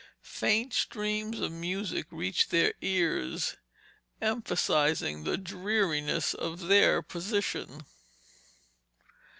Faint 0.23 0.73
streams 0.73 1.39
of 1.39 1.51
music 1.51 2.07
reached 2.09 2.49
their 2.49 2.73
ears 2.81 3.55
emphasizing 4.19 5.25
the 5.25 5.37
dreariness 5.37 6.33
of 6.33 6.61
their 6.61 7.03
position. 7.03 7.85